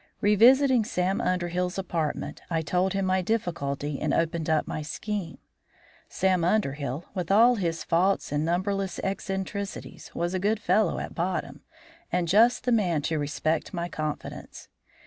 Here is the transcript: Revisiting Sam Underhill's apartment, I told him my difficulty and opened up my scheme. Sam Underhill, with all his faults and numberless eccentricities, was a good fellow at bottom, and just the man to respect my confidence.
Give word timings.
Revisiting 0.19 0.83
Sam 0.83 1.21
Underhill's 1.21 1.77
apartment, 1.77 2.41
I 2.49 2.63
told 2.63 2.93
him 2.93 3.05
my 3.05 3.21
difficulty 3.21 3.99
and 4.01 4.15
opened 4.15 4.49
up 4.49 4.67
my 4.67 4.81
scheme. 4.81 5.37
Sam 6.09 6.43
Underhill, 6.43 7.05
with 7.13 7.29
all 7.29 7.53
his 7.53 7.83
faults 7.83 8.31
and 8.31 8.43
numberless 8.43 8.97
eccentricities, 9.03 10.09
was 10.15 10.33
a 10.33 10.39
good 10.39 10.59
fellow 10.59 10.97
at 10.97 11.13
bottom, 11.13 11.61
and 12.11 12.27
just 12.27 12.63
the 12.63 12.71
man 12.71 13.03
to 13.03 13.19
respect 13.19 13.75
my 13.75 13.87
confidence. 13.87 14.69